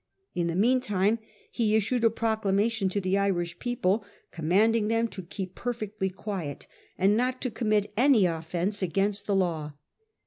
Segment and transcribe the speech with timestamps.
[0.33, 1.19] In the meantime
[1.51, 6.65] he issued a procla mation to the Irish people commanding them to keep perfectly quiet
[6.97, 9.73] and not to commit any offence against the law.